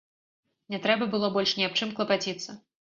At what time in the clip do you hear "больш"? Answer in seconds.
1.37-1.55